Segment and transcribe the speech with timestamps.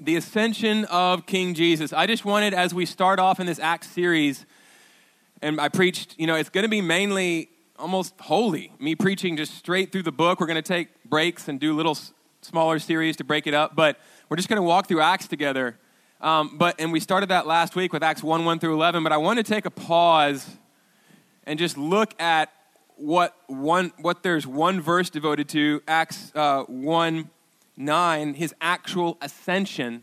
[0.00, 1.92] the ascension of King Jesus.
[1.92, 4.46] I just wanted, as we start off in this Acts series,
[5.42, 9.54] and I preached, you know, it's going to be mainly almost wholly, me preaching just
[9.54, 10.40] straight through the book.
[10.40, 11.98] We're going to take breaks and do little
[12.42, 13.98] smaller series to break it up, but
[14.28, 15.76] we're just going to walk through Acts together.
[16.20, 19.12] Um, but and we started that last week with Acts 1 1 through 11, but
[19.12, 20.56] I want to take a pause
[21.44, 22.52] and just look at
[22.96, 27.30] what one what there's one verse devoted to Acts uh, 1
[27.78, 30.02] 9, his actual ascension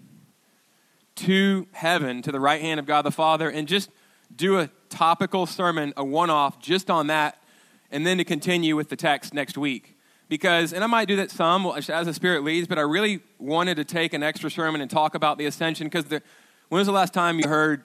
[1.15, 3.89] to heaven, to the right hand of God the Father, and just
[4.35, 7.41] do a topical sermon, a one off, just on that,
[7.91, 9.97] and then to continue with the text next week.
[10.27, 13.75] Because, and I might do that some as the Spirit leads, but I really wanted
[13.75, 15.87] to take an extra sermon and talk about the ascension.
[15.87, 17.83] Because when was the last time you heard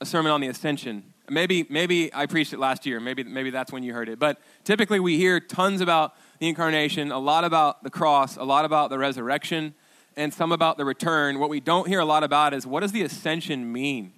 [0.00, 1.14] a sermon on the ascension?
[1.30, 3.00] Maybe, maybe I preached it last year.
[3.00, 4.18] Maybe, maybe that's when you heard it.
[4.18, 8.64] But typically we hear tons about the incarnation, a lot about the cross, a lot
[8.64, 9.74] about the resurrection,
[10.16, 11.38] and some about the return.
[11.38, 14.14] What we don't hear a lot about is what does the ascension mean?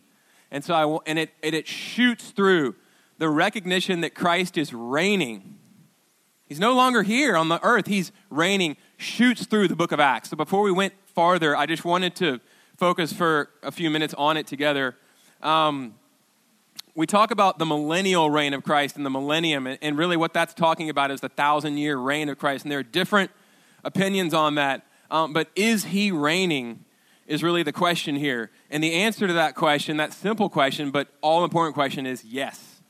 [0.51, 2.77] And so I and it, it shoots through
[3.19, 5.59] the recognition that Christ is reigning.
[6.47, 7.87] He's no longer here on the earth.
[7.87, 10.31] He's reigning, shoots through the book of Acts.
[10.31, 12.41] So before we went farther, I just wanted to
[12.77, 14.97] focus for a few minutes on it together.
[15.43, 15.95] Um,
[16.95, 20.53] we talk about the millennial reign of Christ and the millennium, and really what that's
[20.53, 22.65] talking about is the thousand year reign of Christ.
[22.65, 23.31] And there are different
[23.83, 24.87] opinions on that.
[25.11, 26.85] Um, but is he reigning?
[27.27, 28.51] Is really the question here.
[28.69, 32.83] And the answer to that question, that simple question, but all important question, is yes.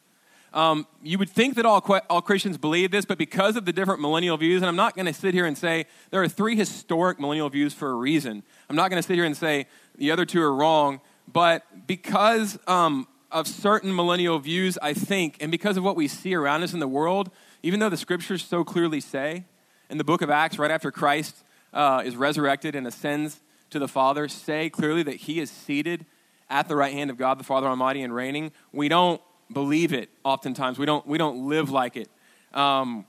[0.53, 4.01] Um, you would think that all, all Christians believe this, but because of the different
[4.01, 7.21] millennial views, and I'm not going to sit here and say there are three historic
[7.21, 8.43] millennial views for a reason.
[8.69, 12.59] I'm not going to sit here and say the other two are wrong, but because
[12.67, 16.73] um, of certain millennial views, I think, and because of what we see around us
[16.73, 17.31] in the world,
[17.63, 19.45] even though the scriptures so clearly say
[19.91, 23.89] in the book of Acts, right after Christ uh, is resurrected and ascends to the
[23.89, 26.05] Father, say clearly that he is seated
[26.51, 29.21] at the right hand of God the Father Almighty and reigning, we don't
[29.53, 30.79] believe it oftentimes.
[30.79, 32.09] We don't, we don't live like it.
[32.53, 33.07] Um,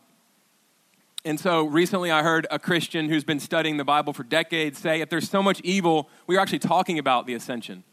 [1.26, 5.02] and so recently I heard a Christian who's been studying the Bible for decades say
[5.02, 7.84] if there's so much evil, we are actually talking about the ascension.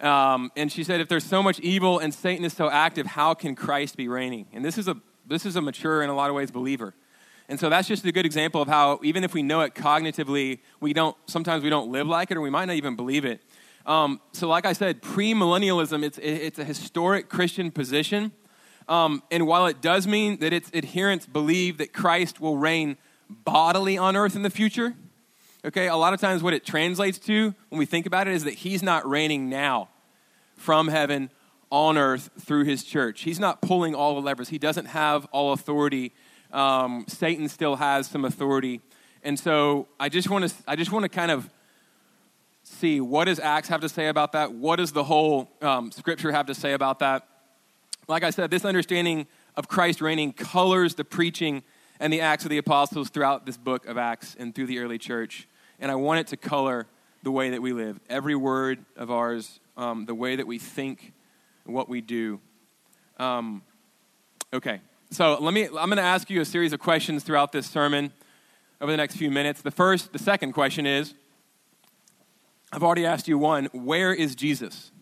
[0.00, 3.34] Um, and she said, if there's so much evil and Satan is so active, how
[3.34, 4.46] can Christ be reigning?
[4.52, 6.94] And this is a, this is a mature, in a lot of ways, believer.
[7.48, 10.60] And so that's just a good example of how, even if we know it cognitively,
[10.80, 13.42] we don't, sometimes we don't live like it or we might not even believe it.
[13.86, 18.32] Um, so, like I said, premillennialism, it's, it's a historic Christian position.
[18.86, 22.98] Um, and while it does mean that its adherents believe that Christ will reign
[23.30, 24.94] bodily on earth in the future,
[25.64, 28.44] Okay, a lot of times what it translates to when we think about it is
[28.44, 29.88] that he's not reigning now
[30.56, 31.30] from heaven
[31.70, 33.22] on earth through his church.
[33.22, 36.12] He's not pulling all the levers, he doesn't have all authority.
[36.52, 38.80] Um, Satan still has some authority.
[39.24, 41.50] And so I just want to I just want to kind of
[42.62, 44.52] see what does Acts have to say about that?
[44.52, 47.26] What does the whole um, scripture have to say about that?
[48.06, 49.26] Like I said, this understanding
[49.56, 51.64] of Christ reigning colors the preaching
[52.00, 54.98] and the Acts of the Apostles throughout this book of Acts and through the early
[54.98, 55.48] church.
[55.80, 56.86] And I want it to color
[57.22, 57.98] the way that we live.
[58.08, 61.12] Every word of ours, um, the way that we think,
[61.64, 62.40] what we do.
[63.18, 63.62] Um,
[64.52, 67.66] okay, so let me, I'm going to ask you a series of questions throughout this
[67.66, 68.12] sermon
[68.80, 69.62] over the next few minutes.
[69.62, 71.14] The first, the second question is
[72.72, 74.92] I've already asked you one where is Jesus?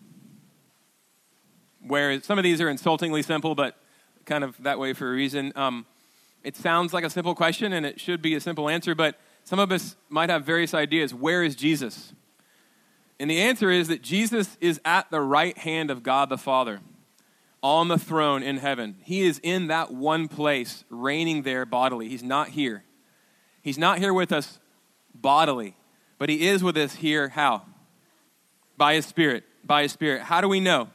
[1.85, 3.77] Where is, some of these are insultingly simple, but
[4.25, 5.53] kind of that way for a reason.
[5.55, 5.85] Um,
[6.47, 9.59] it sounds like a simple question and it should be a simple answer, but some
[9.59, 11.13] of us might have various ideas.
[11.13, 12.13] Where is Jesus?
[13.19, 16.79] And the answer is that Jesus is at the right hand of God the Father,
[17.61, 18.95] on the throne in heaven.
[19.03, 22.07] He is in that one place, reigning there bodily.
[22.07, 22.85] He's not here.
[23.61, 24.59] He's not here with us
[25.13, 25.75] bodily,
[26.17, 27.27] but He is with us here.
[27.27, 27.63] How?
[28.77, 29.43] By His Spirit.
[29.65, 30.21] By His Spirit.
[30.21, 30.91] How do we know?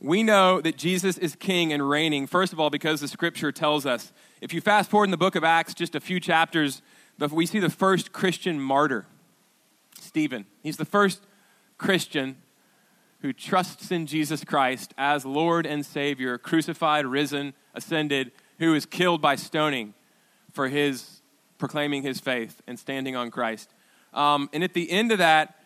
[0.00, 3.84] We know that Jesus is king and reigning, first of all, because the scripture tells
[3.84, 4.12] us.
[4.40, 6.80] If you fast forward in the book of Acts, just a few chapters,
[7.18, 9.04] we see the first Christian martyr,
[10.00, 10.46] Stephen.
[10.62, 11.20] He's the first
[11.76, 12.38] Christian
[13.20, 19.20] who trusts in Jesus Christ as Lord and Savior, crucified, risen, ascended, who is killed
[19.20, 19.92] by stoning
[20.52, 21.20] for his
[21.58, 23.74] proclaiming his faith and standing on Christ.
[24.14, 25.56] Um, and at the end of that,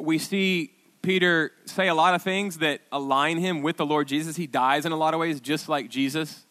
[0.00, 0.72] we see
[1.06, 4.34] Peter say a lot of things that align him with the Lord Jesus.
[4.34, 6.44] He dies in a lot of ways, just like Jesus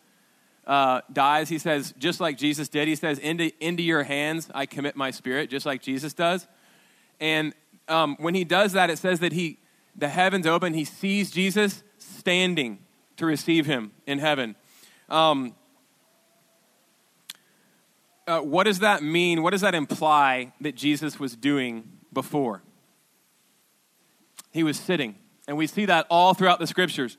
[0.66, 1.50] uh, dies.
[1.50, 5.12] He says, just like Jesus did, he says, into, into your hands I commit my
[5.12, 6.48] spirit, just like Jesus does.
[7.20, 7.54] And
[7.90, 9.60] um, when he does that, it says that he,
[9.94, 12.80] the heavens open, he sees Jesus standing
[13.18, 14.56] to receive him in heaven.
[15.10, 15.54] Um,
[18.26, 19.44] uh, what does that mean?
[19.44, 22.62] What does that imply that Jesus was doing before?
[24.56, 25.16] He was sitting.
[25.50, 27.18] And we see that all throughout the scriptures.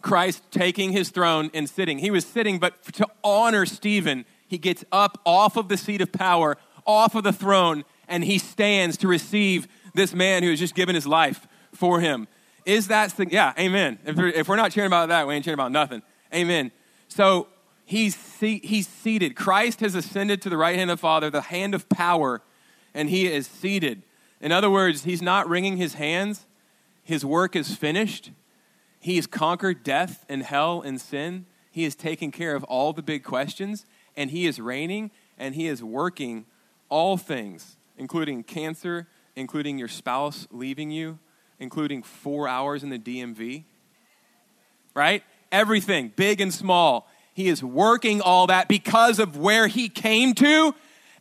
[0.00, 1.98] Christ taking his throne and sitting.
[1.98, 6.10] He was sitting, but to honor Stephen, he gets up off of the seat of
[6.10, 6.56] power,
[6.86, 10.94] off of the throne, and he stands to receive this man who has just given
[10.94, 12.26] his life for him.
[12.64, 13.98] Is that, yeah, amen.
[14.06, 16.00] If we're, if we're not cheering about that, we ain't cheering about nothing.
[16.34, 16.72] Amen.
[17.08, 17.48] So
[17.84, 19.36] he's, he's seated.
[19.36, 22.40] Christ has ascended to the right hand of the Father, the hand of power,
[22.94, 24.04] and he is seated.
[24.42, 26.46] In other words, he's not wringing his hands,
[27.02, 28.30] his work is finished.
[29.00, 31.46] He has conquered death and hell and sin.
[31.72, 33.84] He has taken care of all the big questions,
[34.16, 36.46] and He is reigning and He is working
[36.88, 41.18] all things, including cancer, including your spouse leaving you,
[41.58, 43.64] including four hours in the DMV.
[44.94, 45.24] Right?
[45.50, 47.08] Everything, big and small.
[47.34, 50.74] He is working all that because of where He came to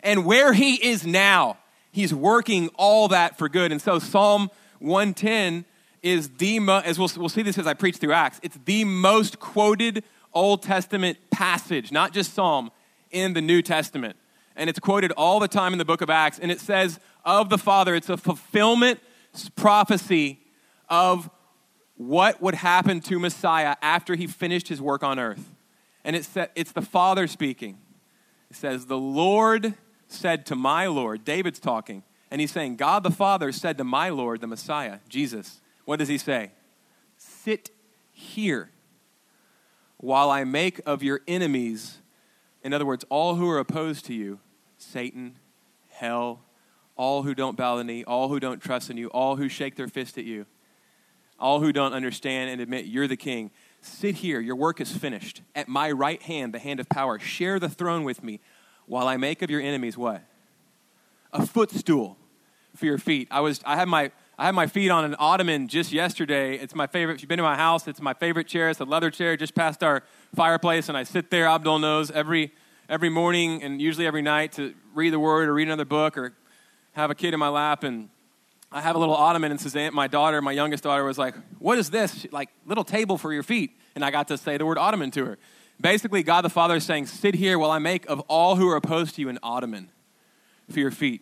[0.03, 1.57] and where He is now.
[1.91, 3.71] He's working all that for good.
[3.71, 4.49] And so, Psalm
[4.79, 5.65] 110
[6.01, 8.83] is the most, as we'll, we'll see this as I preach through Acts, it's the
[8.85, 10.03] most quoted
[10.33, 12.71] Old Testament passage, not just Psalm,
[13.11, 14.15] in the New Testament.
[14.55, 16.39] And it's quoted all the time in the book of Acts.
[16.39, 18.99] And it says of the Father, it's a fulfillment
[19.55, 20.39] prophecy
[20.89, 21.29] of
[21.95, 25.53] what would happen to Messiah after he finished his work on earth.
[26.03, 27.77] And it it's, it's the Father speaking.
[28.49, 29.75] It says, The Lord
[30.11, 34.09] said to my Lord, David's talking, and he's saying, God the Father said to my
[34.09, 36.51] Lord, the Messiah, Jesus, what does he say?
[37.17, 37.71] Sit
[38.11, 38.71] here
[39.97, 41.99] while I make of your enemies,
[42.63, 44.39] in other words, all who are opposed to you,
[44.77, 45.37] Satan,
[45.89, 46.41] hell,
[46.95, 49.75] all who don't bow the knee, all who don't trust in you, all who shake
[49.75, 50.45] their fist at you,
[51.39, 53.51] all who don't understand and admit you're the king.
[53.81, 55.41] Sit here, your work is finished.
[55.55, 58.39] At my right hand, the hand of power, share the throne with me
[58.91, 60.21] while I make of your enemies what?
[61.31, 62.17] A footstool
[62.75, 63.29] for your feet.
[63.31, 66.57] I was I had my I had my feet on an ottoman just yesterday.
[66.57, 67.15] It's my favorite.
[67.15, 68.69] If you've been to my house, it's my favorite chair.
[68.69, 70.03] It's a leather chair just past our
[70.35, 72.51] fireplace, and I sit there, Abdul knows, every,
[72.89, 76.33] every morning and usually every night to read the Word or read another book or
[76.91, 77.85] have a kid in my lap.
[77.85, 78.09] And
[78.73, 81.77] I have a little ottoman, and Suzanne, my daughter, my youngest daughter, was like, What
[81.77, 82.27] is this?
[82.31, 83.71] Like, little table for your feet.
[83.95, 85.37] And I got to say the word ottoman to her.
[85.81, 88.75] Basically, God the Father is saying, Sit here while I make of all who are
[88.75, 89.89] opposed to you an ottoman
[90.69, 91.21] for your feet.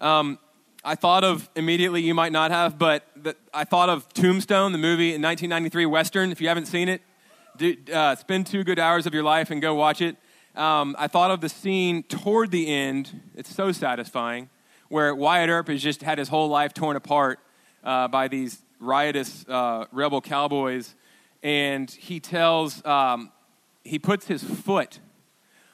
[0.00, 0.38] Um,
[0.84, 4.78] I thought of immediately, you might not have, but the, I thought of Tombstone, the
[4.78, 6.30] movie in 1993 Western.
[6.30, 7.02] If you haven't seen it,
[7.56, 10.16] do, uh, spend two good hours of your life and go watch it.
[10.54, 13.20] Um, I thought of the scene toward the end.
[13.34, 14.50] It's so satisfying,
[14.88, 17.40] where Wyatt Earp has just had his whole life torn apart
[17.82, 20.94] uh, by these riotous uh, rebel cowboys,
[21.42, 23.32] and he tells, um,
[23.86, 25.00] he puts his foot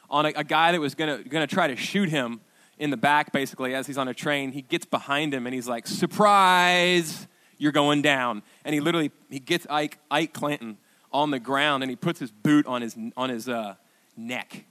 [0.09, 2.41] on a, a guy that was going to try to shoot him
[2.77, 4.51] in the back, basically, as he's on a train.
[4.51, 7.27] He gets behind him and he's like, surprise,
[7.57, 8.43] you're going down.
[8.65, 10.77] And he literally, he gets Ike, Ike Clanton
[11.11, 13.75] on the ground and he puts his boot on his, on his uh,
[14.17, 14.65] neck.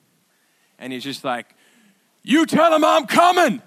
[0.79, 1.55] And he's just like,
[2.23, 3.62] you tell him I'm coming.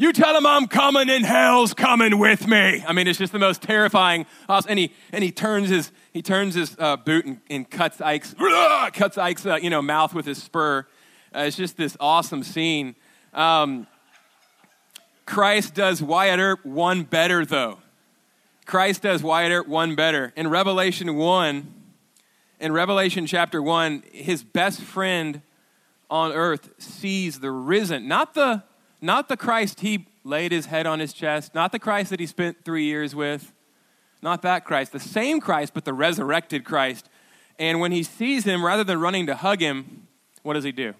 [0.00, 2.84] You tell him I'm coming and hell's coming with me.
[2.86, 4.26] I mean, it's just the most terrifying.
[4.48, 8.32] And he, and he turns his, he turns his uh, boot and, and, cuts Ike's,
[8.92, 10.86] cuts Ike's uh, you know, mouth with his spur.
[11.34, 12.94] Uh, it's just this awesome scene.
[13.34, 13.88] Um,
[15.26, 17.78] Christ does Wyatt Earp one better, though.
[18.66, 20.32] Christ does Wyatt Earp one better.
[20.36, 21.74] In Revelation 1,
[22.60, 25.42] in Revelation chapter 1, his best friend
[26.08, 28.62] on earth sees the risen, not the,
[29.00, 32.26] not the Christ he laid his head on his chest, not the Christ that he
[32.26, 33.52] spent three years with,
[34.20, 37.08] not that Christ, the same Christ, but the resurrected Christ.
[37.58, 40.08] And when he sees him, rather than running to hug him,
[40.42, 40.94] what does he do?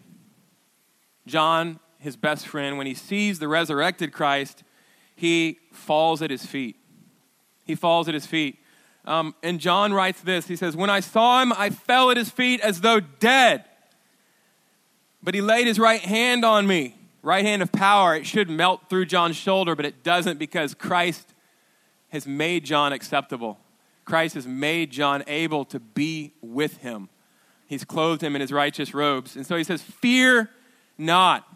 [1.27, 4.63] John his best friend, when he sees the resurrected Christ,
[5.15, 6.77] he falls at his feet.
[7.65, 8.59] He falls at his feet.
[9.05, 12.31] Um, and John writes this He says, When I saw him, I fell at his
[12.31, 13.65] feet as though dead.
[15.23, 16.95] But he laid his right hand on me,
[17.29, 18.17] right hand of power.
[18.17, 21.35] It should melt through John's shoulder, but it doesn't because Christ
[22.09, 23.59] has made John acceptable.
[24.07, 27.11] Christ has made John able to be with him.
[27.67, 29.37] He's clothed him in his righteous robes.
[29.37, 30.49] And so he says, Fear
[30.97, 31.47] not.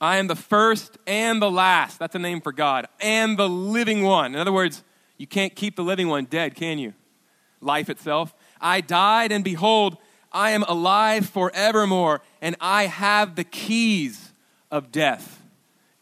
[0.00, 2.00] I am the first and the last.
[2.00, 2.88] That's a name for God.
[3.00, 4.34] And the living one.
[4.34, 4.82] In other words,
[5.18, 6.94] you can't keep the living one dead, can you?
[7.60, 8.34] Life itself.
[8.60, 9.98] I died, and behold,
[10.32, 14.23] I am alive forevermore, and I have the keys
[14.74, 15.40] of death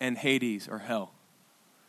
[0.01, 1.13] and Hades or hell.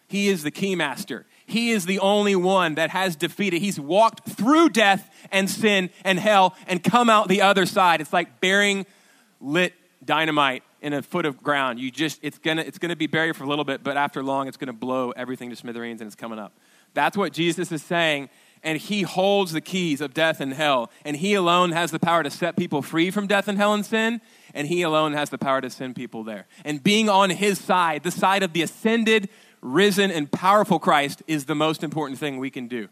[0.10, 1.24] He is the keymaster.
[1.46, 3.62] He is the only one that has defeated.
[3.62, 8.02] He's walked through death and sin and hell and come out the other side.
[8.02, 8.86] It's like burying
[9.40, 9.74] lit
[10.04, 11.80] dynamite in a foot of ground.
[11.80, 14.50] You just, it's gonna, it's gonna be buried for a little bit, but after long,
[14.50, 16.52] it's gonna blow everything to smithereens and it's coming up.
[16.94, 18.30] That's what Jesus is saying.
[18.64, 20.90] And he holds the keys of death and hell.
[21.04, 23.86] And he alone has the power to set people free from death and hell and
[23.86, 24.22] sin.
[24.54, 26.48] And he alone has the power to send people there.
[26.64, 29.30] And being on his side, the side of the ascended,
[29.62, 32.88] risen, and powerful Christ, is the most important thing we can do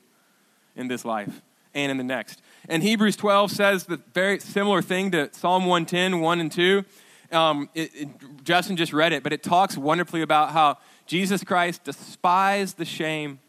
[0.75, 1.41] in this life
[1.73, 2.41] and in the next.
[2.67, 6.85] And Hebrews 12 says the very similar thing to Psalm 110, 1 and 2.
[7.31, 11.83] Um, it, it, Justin just read it, but it talks wonderfully about how Jesus Christ
[11.83, 13.39] despised the shame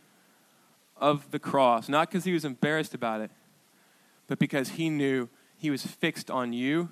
[1.03, 3.31] of the cross, not because he was embarrassed about it,
[4.29, 5.29] but because he knew
[5.59, 6.89] he was fixed on you,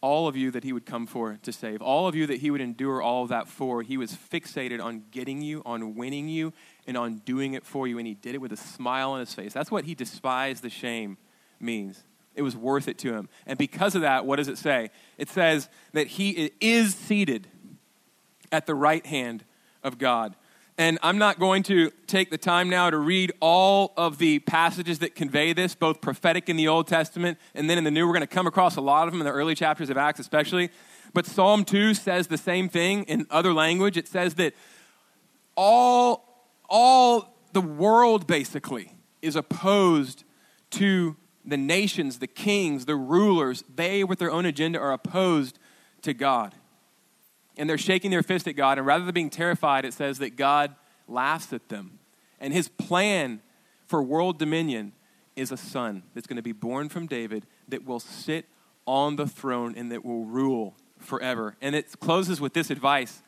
[0.00, 2.50] all of you that he would come for to save, all of you that he
[2.50, 3.82] would endure all of that for.
[3.82, 6.52] He was fixated on getting you, on winning you,
[6.86, 9.32] and on doing it for you, and he did it with a smile on his
[9.32, 9.52] face.
[9.52, 11.18] That's what he despised the shame
[11.60, 12.02] means.
[12.34, 13.28] It was worth it to him.
[13.46, 14.90] And because of that, what does it say?
[15.16, 17.46] It says that he is seated
[18.50, 19.44] at the right hand
[19.84, 20.34] of God.
[20.78, 25.00] And I'm not going to take the time now to read all of the passages
[25.00, 28.06] that convey this, both prophetic in the Old Testament and then in the New.
[28.06, 30.18] We're going to come across a lot of them in the early chapters of Acts,
[30.18, 30.70] especially.
[31.12, 33.98] But Psalm 2 says the same thing in other language.
[33.98, 34.54] It says that
[35.56, 40.24] all, all the world basically is opposed
[40.70, 43.62] to the nations, the kings, the rulers.
[43.74, 45.58] They, with their own agenda, are opposed
[46.00, 46.54] to God
[47.56, 48.78] and they're shaking their fist at God.
[48.78, 50.74] And rather than being terrified, it says that God
[51.08, 51.98] laughs at them.
[52.40, 53.40] And his plan
[53.86, 54.92] for world dominion
[55.36, 58.46] is a son that's going to be born from David that will sit
[58.86, 61.56] on the throne and that will rule forever.
[61.60, 63.22] And it closes with this advice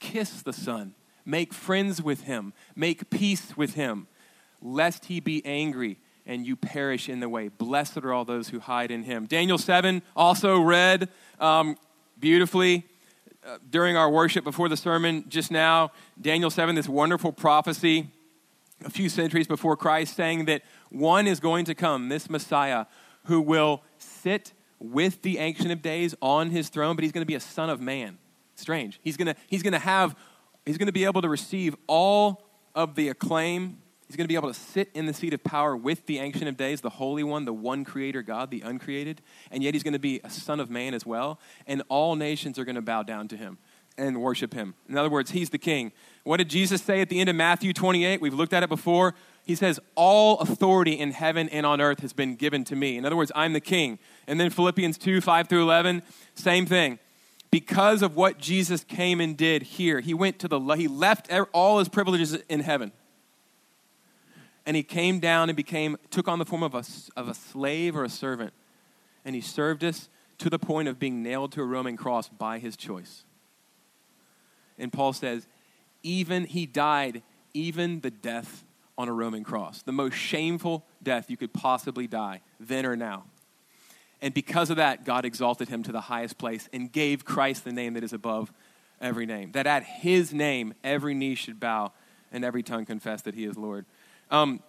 [0.00, 0.94] kiss the son,
[1.24, 4.06] make friends with him, make peace with him,
[4.62, 7.48] lest he be angry and you perish in the way.
[7.48, 9.26] Blessed are all those who hide in him.
[9.26, 11.08] Daniel 7 also read
[11.40, 11.76] um,
[12.20, 12.86] beautifully
[13.48, 15.90] uh, during our worship before the sermon just now,
[16.20, 18.08] Daniel 7, this wonderful prophecy
[18.84, 22.84] a few centuries before Christ, saying that one is going to come, this Messiah,
[23.24, 27.26] who will sit with the Ancient of Days on his throne, but he's going to
[27.26, 28.18] be a son of man.
[28.54, 29.00] Strange.
[29.02, 30.14] He's going to, he's going to have,
[30.66, 34.36] he's going to be able to receive all of the acclaim He's going to be
[34.36, 37.22] able to sit in the seat of power with the Ancient of Days, the Holy
[37.22, 39.20] One, the one Creator God, the uncreated.
[39.50, 41.38] And yet he's going to be a Son of Man as well.
[41.66, 43.58] And all nations are going to bow down to him
[43.98, 44.74] and worship him.
[44.88, 45.92] In other words, he's the king.
[46.24, 48.22] What did Jesus say at the end of Matthew 28?
[48.22, 49.14] We've looked at it before.
[49.44, 52.96] He says, All authority in heaven and on earth has been given to me.
[52.96, 53.98] In other words, I'm the king.
[54.26, 56.02] And then Philippians 2 5 through 11,
[56.34, 56.98] same thing.
[57.50, 61.78] Because of what Jesus came and did here, he went to the, he left all
[61.78, 62.92] his privileges in heaven
[64.68, 66.84] and he came down and became took on the form of a,
[67.16, 68.52] of a slave or a servant.
[69.24, 72.58] And he served us to the point of being nailed to a roman cross by
[72.58, 73.24] his choice.
[74.78, 75.46] And paul says
[76.02, 77.22] even he died
[77.54, 78.62] even the death
[78.98, 79.80] on a roman cross.
[79.80, 83.24] The most shameful death you could possibly die then or now.
[84.20, 87.72] And because of that god exalted him to the highest place and gave christ the
[87.72, 88.52] name that is above
[89.00, 89.52] every name.
[89.52, 91.92] That at his name every knee should bow
[92.30, 93.86] and every tongue confess that he is lord
[94.30, 94.60] um,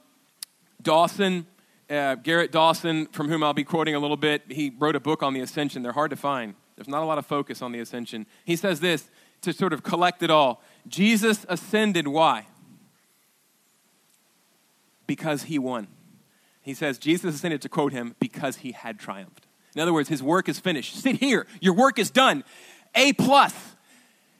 [0.81, 1.45] Dawson,
[1.89, 5.23] uh, Gerrit Dawson, from whom I'll be quoting a little bit, he wrote a book
[5.23, 5.83] on the ascension.
[5.83, 6.55] They're hard to find.
[6.75, 8.25] There's not a lot of focus on the ascension.
[8.45, 9.09] He says this
[9.41, 12.47] to sort of collect it all Jesus ascended, why?
[15.07, 15.87] Because he won.
[16.61, 19.47] He says Jesus ascended, to quote him, because he had triumphed.
[19.75, 20.95] In other words, his work is finished.
[20.95, 22.43] Sit here, your work is done.
[22.95, 23.53] A plus.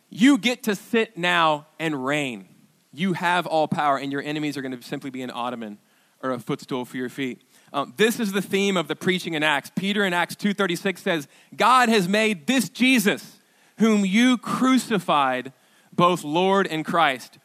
[0.10, 2.48] You get to sit now and reign.
[2.92, 5.78] You have all power, and your enemies are going to simply be an ottoman
[6.22, 7.42] or a footstool for your feet.
[7.72, 9.72] Um, this is the theme of the preaching in Acts.
[9.76, 13.38] Peter in Acts 2.36 says, God has made this Jesus,
[13.78, 15.54] whom you crucified,
[15.94, 17.38] both Lord and Christ.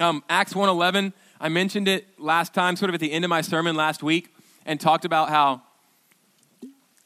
[0.00, 3.40] Um, Acts 1.11, I mentioned it last time, sort of at the end of my
[3.40, 5.62] sermon last week, and talked about how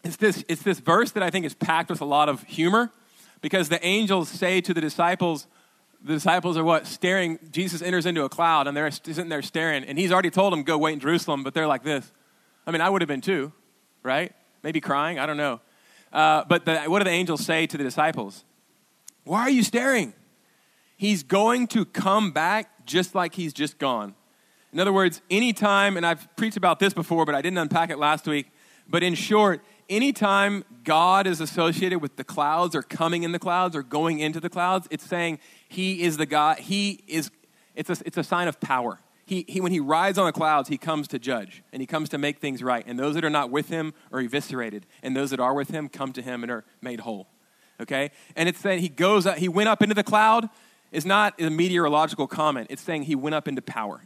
[0.04, 2.90] it's this, it's this verse that I think is packed with a lot of humor
[3.40, 5.46] because the angels say to the disciples,
[6.02, 6.86] the disciples are what?
[6.86, 7.38] Staring.
[7.50, 9.84] Jesus enters into a cloud and they're sitting there staring.
[9.84, 12.10] And he's already told them, go wait in Jerusalem, but they're like this.
[12.66, 13.52] I mean, I would have been too,
[14.02, 14.32] right?
[14.62, 15.18] Maybe crying.
[15.18, 15.60] I don't know.
[16.12, 18.44] Uh, but the, what do the angels say to the disciples?
[19.24, 20.14] Why are you staring?
[20.96, 24.14] He's going to come back just like he's just gone.
[24.72, 27.98] In other words, anytime, and I've preached about this before, but I didn't unpack it
[27.98, 28.50] last week,
[28.88, 33.76] but in short, anytime God is associated with the clouds or coming in the clouds
[33.76, 37.30] or going into the clouds, it's saying he is the God, he is,
[37.74, 39.00] it's a, it's a sign of power.
[39.26, 42.08] he, he, when he rides on the clouds, he comes to judge and he comes
[42.10, 42.84] to make things right.
[42.86, 44.86] And those that are not with him are eviscerated.
[45.02, 47.28] And those that are with him come to him and are made whole.
[47.80, 48.10] Okay?
[48.34, 50.48] And it's saying he goes up, he went up into the cloud
[50.90, 52.68] is not a meteorological comment.
[52.70, 54.00] It's saying he went up into power.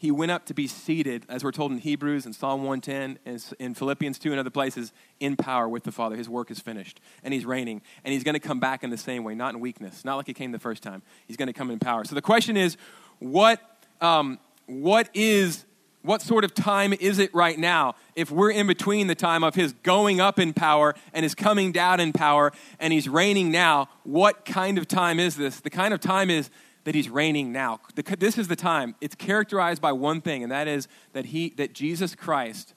[0.00, 3.44] He went up to be seated, as we're told in Hebrews and Psalm 110 and
[3.58, 6.14] in Philippians 2 and other places, in power with the Father.
[6.14, 7.00] His work is finished.
[7.24, 7.82] And he's reigning.
[8.04, 10.28] And he's going to come back in the same way, not in weakness, not like
[10.28, 11.02] he came the first time.
[11.26, 12.04] He's going to come in power.
[12.04, 12.76] So the question is,
[13.18, 13.60] what
[14.00, 15.64] um, what is
[16.02, 19.54] what sort of time is it right now if we're in between the time of
[19.54, 23.88] his going up in power and his coming down in power and he's reigning now
[24.04, 26.50] what kind of time is this the kind of time is
[26.88, 27.78] that he's reigning now.
[28.18, 28.94] This is the time.
[29.02, 32.72] It's characterized by one thing and that is that he that jesus christ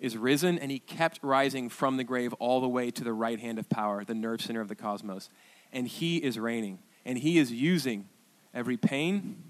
[0.00, 3.40] is risen and he kept rising from the grave all the way to the right
[3.40, 5.30] hand of power the nerve center of the cosmos.
[5.72, 8.06] And he is reigning and he is using
[8.52, 9.42] every pain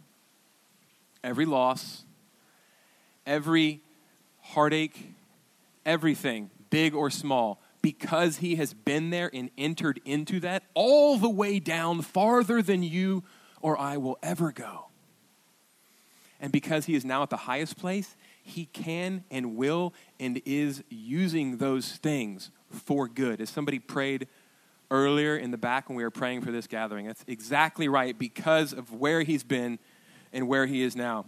[1.25, 2.05] every loss,
[3.27, 3.81] every
[4.43, 5.12] heartache,
[5.85, 11.29] everything, big or small, because he has been there and entered into that all the
[11.29, 13.25] way down farther than you
[13.62, 14.87] or I will ever go.
[16.40, 20.83] And because he is now at the highest place, he can and will and is
[20.90, 23.40] using those things for good.
[23.40, 24.26] As somebody prayed
[24.90, 28.73] earlier in the back when we were praying for this gathering, that's exactly right because
[28.73, 29.78] of where he's been
[30.33, 31.26] and where he is now.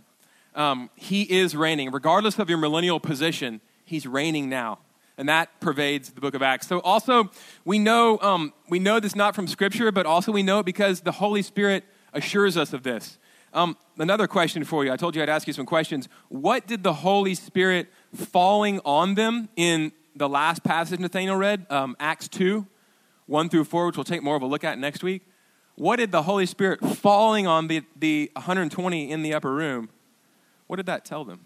[0.56, 1.92] Um, he is reigning.
[1.92, 4.78] Regardless of your millennial position, he's reigning now.
[5.16, 6.66] And that pervades the book of Acts.
[6.66, 7.30] So also,
[7.64, 11.02] we know, um, we know this not from Scripture, but also we know it because
[11.02, 11.84] the Holy Spirit
[12.14, 13.18] assures us of this.
[13.52, 14.92] Um, another question for you.
[14.92, 16.08] I told you I'd ask you some questions.
[16.28, 21.96] What did the Holy Spirit falling on them in the last passage Nathaniel read, um,
[22.00, 22.66] Acts 2,
[23.26, 25.22] 1 through 4, which we'll take more of a look at next week?
[25.76, 29.88] What did the Holy Spirit falling on the, the 120 in the upper room,
[30.66, 31.40] what did that tell them?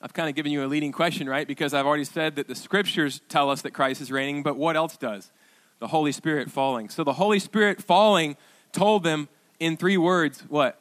[0.00, 1.46] I've kind of given you a leading question, right?
[1.48, 4.76] Because I've already said that the scriptures tell us that Christ is reigning, but what
[4.76, 5.32] else does?
[5.78, 6.88] The Holy Spirit falling.
[6.88, 8.36] So the Holy Spirit falling
[8.72, 9.28] told them
[9.60, 10.80] in three words what?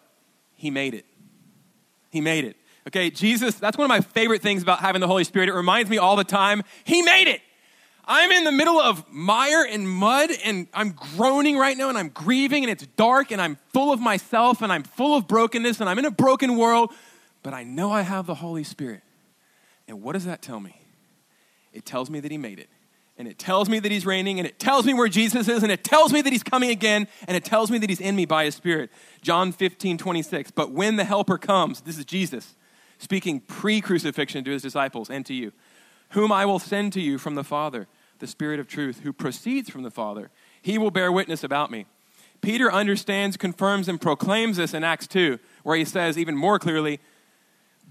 [0.56, 1.06] He made it.
[2.12, 2.56] He made it.
[2.88, 5.50] Okay, Jesus, that's one of my favorite things about having the Holy Spirit.
[5.50, 7.42] It reminds me all the time, He made it.
[8.08, 12.10] I'm in the middle of mire and mud and I'm groaning right now and I'm
[12.10, 15.90] grieving and it's dark and I'm full of myself and I'm full of brokenness and
[15.90, 16.94] I'm in a broken world,
[17.42, 19.02] but I know I have the Holy Spirit.
[19.88, 20.80] And what does that tell me?
[21.74, 22.70] It tells me that He made it.
[23.18, 25.72] And it tells me that He's reigning and it tells me where Jesus is and
[25.72, 28.26] it tells me that He's coming again and it tells me that He's in me
[28.26, 28.92] by His Spirit.
[29.22, 30.52] John 15, 26.
[30.52, 32.56] But when the Helper comes, this is Jesus
[32.98, 35.52] speaking pre crucifixion to His disciples and to you
[36.10, 37.88] whom I will send to you from the Father,
[38.20, 40.30] the Spirit of truth, who proceeds from the Father.
[40.62, 41.86] He will bear witness about me.
[42.42, 47.00] Peter understands, confirms, and proclaims this in Acts 2, where he says even more clearly,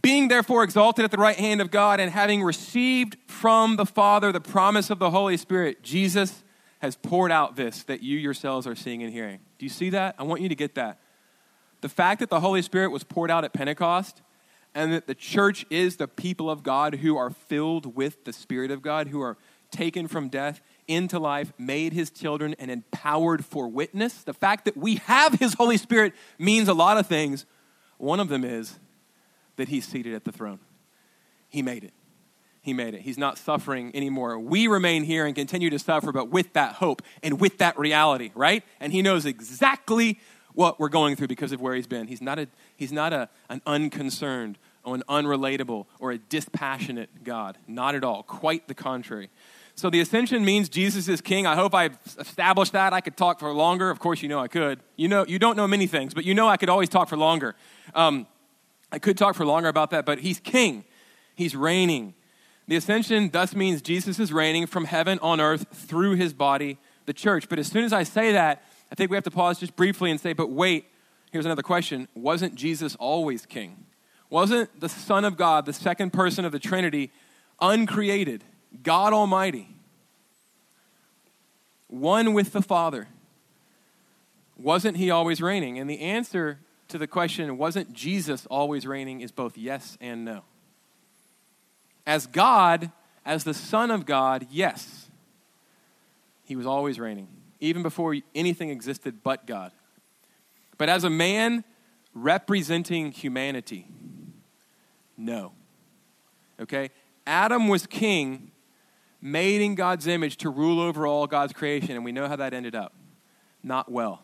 [0.04, 4.32] being therefore exalted at the right hand of God and having received from the Father
[4.32, 6.44] the promise of the Holy Spirit, Jesus
[6.80, 9.40] has poured out this that you yourselves are seeing and hearing.
[9.58, 10.14] Do you see that?
[10.18, 11.00] I want you to get that.
[11.80, 14.20] The fact that the Holy Spirit was poured out at Pentecost
[14.74, 18.70] and that the church is the people of God who are filled with the Spirit
[18.70, 19.38] of God, who are
[19.70, 24.22] taken from death into life, made his children, and empowered for witness.
[24.22, 27.46] The fact that we have his Holy Spirit means a lot of things.
[27.96, 28.78] One of them is
[29.56, 30.60] that he's seated at the throne.
[31.48, 31.92] He made it.
[32.62, 33.02] He made it.
[33.02, 34.38] He's not suffering anymore.
[34.38, 38.32] We remain here and continue to suffer, but with that hope and with that reality,
[38.34, 38.64] right?
[38.80, 40.18] And he knows exactly
[40.54, 42.06] what we're going through because of where he's been.
[42.06, 47.58] He's not, a, he's not a, an unconcerned or an unrelatable or a dispassionate God.
[47.68, 48.22] Not at all.
[48.22, 49.28] Quite the contrary.
[49.76, 51.46] So the ascension means Jesus is king.
[51.46, 52.92] I hope I've established that.
[52.92, 53.90] I could talk for longer.
[53.90, 54.80] Of course, you know I could.
[54.96, 57.16] You know, you don't know many things, but you know I could always talk for
[57.16, 57.56] longer.
[57.94, 58.26] Um,
[58.94, 60.84] I could talk for longer about that, but he's king.
[61.34, 62.14] He's reigning.
[62.68, 67.12] The ascension thus means Jesus is reigning from heaven on earth through his body, the
[67.12, 67.48] church.
[67.48, 70.12] But as soon as I say that, I think we have to pause just briefly
[70.12, 70.84] and say, but wait,
[71.32, 72.06] here's another question.
[72.14, 73.84] Wasn't Jesus always king?
[74.30, 77.10] Wasn't the Son of God, the second person of the Trinity,
[77.60, 78.44] uncreated,
[78.84, 79.70] God Almighty,
[81.88, 83.08] one with the Father?
[84.56, 85.80] Wasn't he always reigning?
[85.80, 86.60] And the answer
[86.94, 90.44] to the question, wasn't Jesus always reigning, is both yes and no.
[92.06, 92.92] As God,
[93.26, 95.10] as the Son of God, yes,
[96.44, 97.26] he was always reigning
[97.58, 99.72] even before anything existed but God.
[100.78, 101.64] But as a man
[102.14, 103.88] representing humanity,
[105.16, 105.50] no.
[106.60, 106.90] Okay?
[107.26, 108.52] Adam was king,
[109.20, 112.54] made in God's image to rule over all God's creation, and we know how that
[112.54, 112.94] ended up.
[113.64, 114.22] Not well.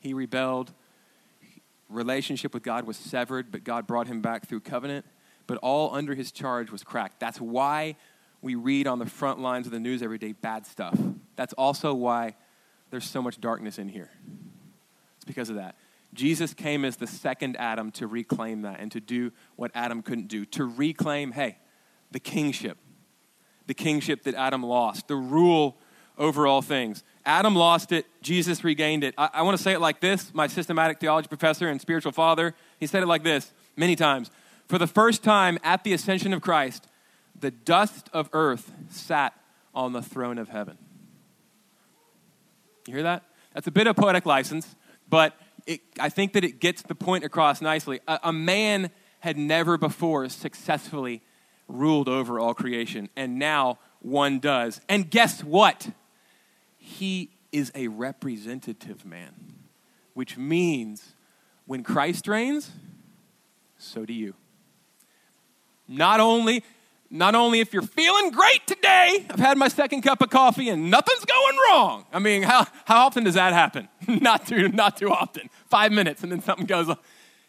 [0.00, 0.70] He rebelled.
[1.88, 5.04] Relationship with God was severed, but God brought him back through covenant.
[5.46, 7.20] But all under his charge was cracked.
[7.20, 7.96] That's why
[8.40, 10.98] we read on the front lines of the news every day bad stuff.
[11.36, 12.36] That's also why
[12.90, 14.10] there's so much darkness in here.
[15.16, 15.76] It's because of that.
[16.14, 20.28] Jesus came as the second Adam to reclaim that and to do what Adam couldn't
[20.28, 21.58] do, to reclaim, hey,
[22.12, 22.78] the kingship,
[23.66, 25.78] the kingship that Adam lost, the rule
[26.18, 27.02] over all things.
[27.26, 29.14] Adam lost it, Jesus regained it.
[29.16, 32.54] I, I want to say it like this my systematic theology professor and spiritual father,
[32.78, 34.30] he said it like this many times.
[34.68, 36.86] For the first time at the ascension of Christ,
[37.38, 39.34] the dust of earth sat
[39.74, 40.78] on the throne of heaven.
[42.86, 43.24] You hear that?
[43.54, 44.76] That's a bit of poetic license,
[45.08, 45.34] but
[45.66, 48.00] it, I think that it gets the point across nicely.
[48.06, 51.22] A, a man had never before successfully
[51.66, 54.80] ruled over all creation, and now one does.
[54.88, 55.88] And guess what?
[56.84, 59.32] He is a representative man,
[60.12, 61.14] which means
[61.64, 62.72] when Christ reigns,
[63.78, 64.34] so do you.
[65.88, 66.62] Not only
[67.10, 70.90] not only if you're feeling great today, I've had my second cup of coffee and
[70.90, 72.04] nothing's going wrong.
[72.12, 73.88] I mean, how, how often does that happen?
[74.08, 75.48] not, too, not too often.
[75.70, 76.98] Five minutes and then something goes on.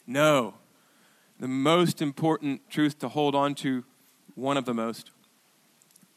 [0.05, 0.53] No.
[1.39, 3.83] The most important truth to hold on to,
[4.35, 5.09] one of the most,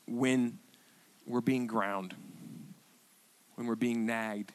[0.06, 0.58] when
[1.26, 2.14] we're being ground,
[3.58, 4.52] when we're being nagged,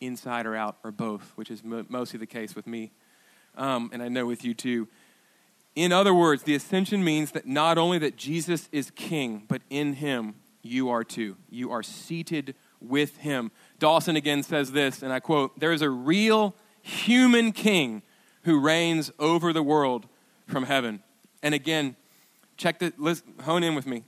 [0.00, 2.92] inside or out, or both, which is mo- mostly the case with me,
[3.56, 4.86] um, and I know with you too
[5.74, 9.94] in other words, the ascension means that not only that Jesus is king, but in
[9.94, 11.36] him you are too.
[11.50, 13.50] You are seated with him.
[13.78, 18.02] Dawson again says this, and I quote There is a real human king
[18.42, 20.06] who reigns over the world
[20.46, 21.02] from heaven.
[21.42, 21.96] And again,
[22.56, 24.04] check the, listen, hone in with me.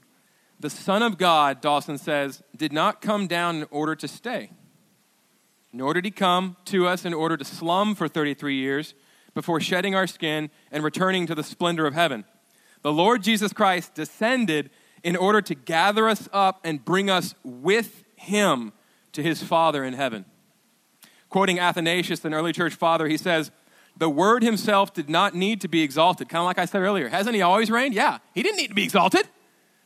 [0.59, 4.51] The Son of God, Dawson says, did not come down in order to stay,
[5.71, 8.95] nor did he come to us in order to slum for 33 years
[9.33, 12.25] before shedding our skin and returning to the splendor of heaven.
[12.81, 14.71] The Lord Jesus Christ descended
[15.03, 18.73] in order to gather us up and bring us with him
[19.11, 20.25] to his Father in heaven.
[21.29, 23.51] Quoting Athanasius, an early church father, he says,
[23.97, 26.29] The Word himself did not need to be exalted.
[26.29, 27.09] Kind of like I said earlier.
[27.09, 27.93] Hasn't he always reigned?
[27.93, 28.19] Yeah.
[28.33, 29.27] He didn't need to be exalted.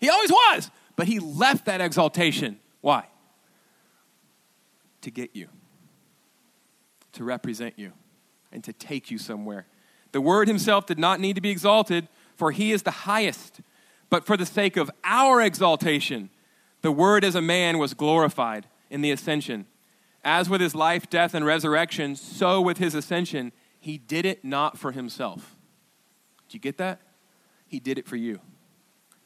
[0.01, 0.69] He always was.
[0.97, 2.59] But he left that exaltation.
[2.81, 3.07] Why?
[5.01, 5.47] To get you,
[7.13, 7.93] to represent you
[8.51, 9.67] and to take you somewhere.
[10.11, 13.61] The Word Himself did not need to be exalted, for He is the highest.
[14.09, 16.29] But for the sake of our exaltation,
[16.81, 19.67] the Word as a man was glorified in the ascension.
[20.23, 24.77] As with His life, death, and resurrection, so with His ascension, He did it not
[24.77, 25.55] for Himself.
[26.49, 26.99] Do you get that?
[27.65, 28.41] He did it for you.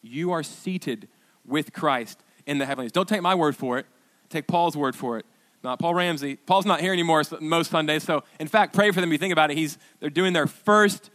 [0.06, 1.08] You are seated
[1.46, 2.92] with Christ in the heavenlies.
[2.92, 3.86] Don't take my word for it,
[4.30, 5.26] take Paul's word for it
[5.66, 6.38] not Paul Ramsey.
[6.38, 8.04] Paul's not here anymore most Sundays.
[8.04, 9.12] So, in fact, pray for them.
[9.12, 11.10] You think about it, he's, they're doing their first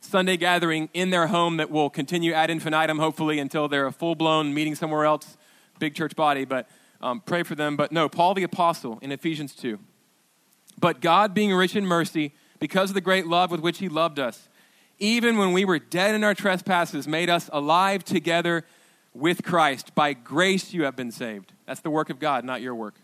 [0.00, 4.14] Sunday gathering in their home that will continue ad infinitum, hopefully, until they're a full
[4.14, 5.36] blown meeting somewhere else,
[5.78, 6.46] big church body.
[6.46, 6.68] But
[7.02, 7.76] um, pray for them.
[7.76, 9.78] But no, Paul the Apostle in Ephesians 2.
[10.80, 14.18] But God, being rich in mercy, because of the great love with which he loved
[14.18, 14.48] us,
[14.98, 18.64] even when we were dead in our trespasses, made us alive together
[19.14, 19.94] with Christ.
[19.94, 21.52] By grace you have been saved.
[21.66, 22.94] That's the work of God, not your work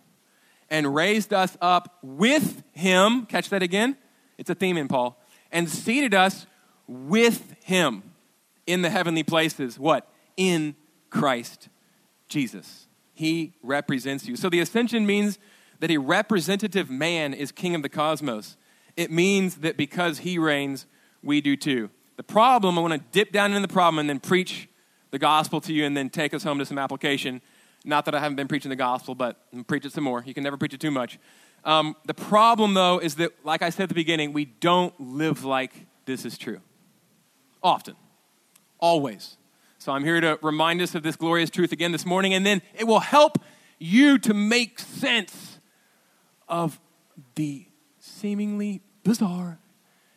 [0.71, 3.27] and raised us up with him.
[3.27, 3.97] Catch that again?
[4.39, 5.21] It's a theme in Paul.
[5.53, 6.47] And seated us
[6.87, 8.03] with him
[8.67, 9.79] in the heavenly places.
[9.79, 10.09] What?
[10.37, 10.75] In
[11.11, 11.69] Christ
[12.29, 12.89] Jesus.
[13.13, 14.35] He represents you.
[14.37, 15.39] So the ascension means
[15.79, 18.57] that a representative man is king of the cosmos.
[18.97, 20.87] It means that because he reigns,
[21.25, 21.91] we do too.
[22.17, 24.69] The problem, I want to dip down into the problem and then preach
[25.11, 27.41] the gospel to you and then take us home to some application
[27.85, 30.23] not that I haven't been preaching the gospel, but preach it some more.
[30.27, 31.19] You can never preach it too much.
[31.65, 35.45] Um, the problem, though, is that, like I said at the beginning, we don't live
[35.45, 36.61] like this is true.
[37.63, 37.97] Often.
[38.79, 39.37] Always.
[39.79, 42.63] So I'm here to remind us of this glorious truth again this morning, and then
[42.75, 43.39] it will help
[43.79, 45.59] you to make sense
[46.49, 46.81] of
[47.35, 47.67] the
[47.99, 49.59] seemingly bizarre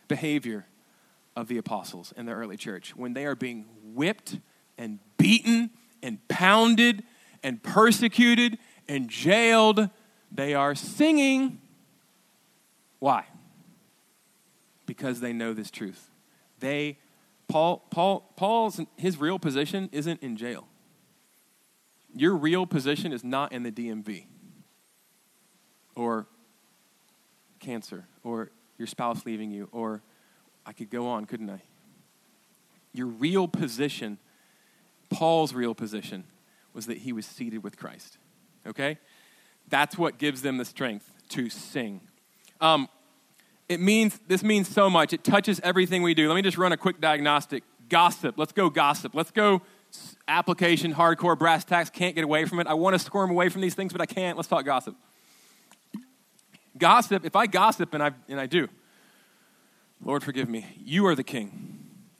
[0.07, 0.66] behavior
[1.37, 4.39] of the apostles in the early church when they are being whipped
[4.75, 5.69] and beaten
[6.01, 7.03] and pounded
[7.43, 8.57] and persecuted
[8.89, 9.91] and jailed,
[10.31, 11.61] they are singing.
[12.97, 13.25] Why?
[14.87, 16.09] Because they know this truth.
[16.59, 16.97] They,
[17.47, 20.67] Paul, Paul, Paul's, his real position isn't in jail.
[22.15, 24.25] Your real position is not in the DMV
[25.95, 26.25] or
[27.59, 30.01] cancer or your spouse leaving you or
[30.67, 31.61] I could go on, couldn't I?
[32.93, 34.19] Your real position,
[35.09, 36.25] Paul's real position,
[36.73, 38.17] was that he was seated with Christ.
[38.67, 38.97] Okay?
[39.69, 42.01] That's what gives them the strength to sing.
[42.59, 42.89] Um,
[43.69, 45.13] it means, this means so much.
[45.13, 46.27] It touches everything we do.
[46.27, 47.63] Let me just run a quick diagnostic.
[47.89, 48.37] Gossip.
[48.37, 49.15] Let's go gossip.
[49.15, 49.61] Let's go
[50.27, 51.89] application, hardcore, brass tacks.
[51.89, 52.67] Can't get away from it.
[52.67, 54.37] I want to squirm away from these things, but I can't.
[54.37, 54.95] Let's talk gossip.
[56.77, 58.67] Gossip, if I gossip, and I, and I do,
[60.03, 61.73] Lord, forgive me, you are the king.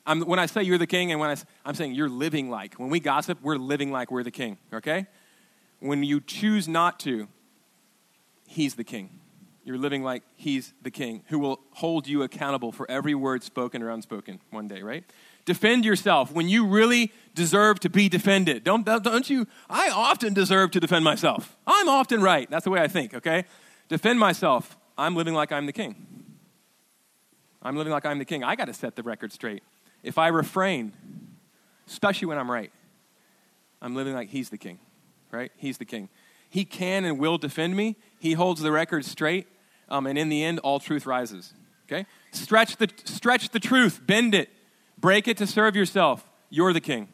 [0.06, 1.36] I'm, when I say you're the king, and when I,
[1.66, 2.76] I'm saying you're living like.
[2.76, 5.06] When we gossip, we're living like we're the king, okay?
[5.80, 7.28] When you choose not to,
[8.48, 9.20] he's the king.
[9.66, 13.84] You're living like he's the king who will hold you accountable for every word spoken
[13.84, 15.04] or unspoken one day, right?
[15.44, 18.64] Defend yourself when you really deserve to be defended.
[18.64, 19.46] Don't, don't you?
[19.70, 21.58] I often deserve to defend myself.
[21.68, 22.50] I'm often right.
[22.50, 23.44] That's the way I think, okay?
[23.90, 24.78] Defend myself.
[24.98, 26.17] I'm living like I'm the king.
[27.62, 28.44] I'm living like I'm the king.
[28.44, 29.64] I got to set the record straight.
[30.04, 30.94] If I refrain,
[31.88, 32.72] especially when I'm right,
[33.82, 34.80] I'm living like he's the king,
[35.32, 35.52] right?
[35.58, 36.10] He's the king.
[36.50, 37.98] He can and will defend me.
[38.20, 39.48] He holds the record straight.
[39.90, 41.54] Um, and in the end, all truth rises.
[41.88, 42.06] Okay?
[42.32, 44.50] Stretch the, stretch the truth, bend it,
[44.98, 46.28] break it to serve yourself.
[46.50, 47.10] You're the king.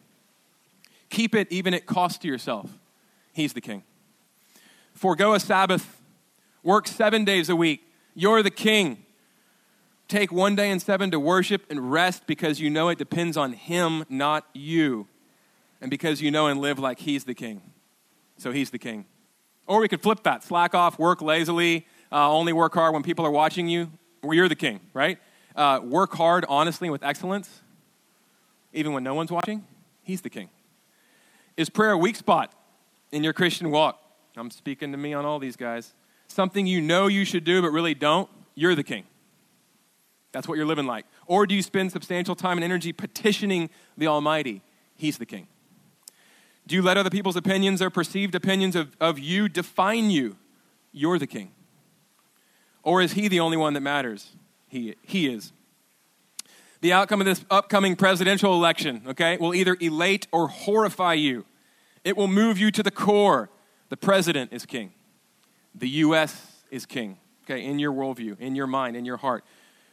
[1.10, 2.78] Keep it even at cost to yourself.
[3.34, 3.84] He's the king.
[4.94, 6.02] Forgo a Sabbath.
[6.64, 7.84] Work seven days a week.
[8.16, 9.03] You're the king.
[10.08, 13.54] Take one day in seven to worship and rest because you know it depends on
[13.54, 15.08] him, not you.
[15.82, 17.62] And because you know and live like he's the king.
[18.38, 19.06] So he's the king.
[19.66, 23.26] Or we could flip that slack off, work lazily, uh, only work hard when people
[23.26, 23.92] are watching you.
[24.22, 25.18] Well, you're the king, right?
[25.56, 27.62] Uh, work hard honestly with excellence,
[28.74, 29.66] even when no one's watching.
[30.04, 30.50] He's the king.
[31.56, 32.54] Is prayer a weak spot
[33.12, 34.02] in your Christian walk?
[34.36, 35.94] I'm speaking to me on all these guys.
[36.28, 38.30] Something you know you should do but really don't?
[38.56, 39.06] You're the king.
[40.34, 41.06] That's what you're living like.
[41.26, 44.62] Or do you spend substantial time and energy petitioning the Almighty?
[44.96, 45.48] He's the king.
[46.66, 50.36] Do you let other people's opinions or perceived opinions of, of you define you?
[50.92, 51.52] You're the king.
[52.84, 54.32] Or is he the only one that matters?
[54.68, 55.54] He, he is.
[56.82, 61.46] The outcome of this upcoming presidential election, okay, will either elate or horrify you.
[62.04, 63.50] It will move you to the core.
[63.90, 64.92] The president is king.
[65.76, 66.64] The U.S.
[66.72, 69.44] is king, okay, in your worldview, in your mind, in your heart,